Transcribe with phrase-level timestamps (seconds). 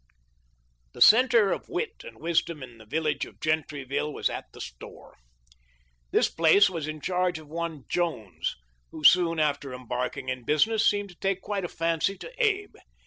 [0.93, 5.15] The centre of wit and wisdom in the village of Gentryville was at the store.
[6.09, 8.55] This place was in charge of one Jones,
[8.89, 12.73] who soon after embarking in business seemed to take quite a fancy to Abe.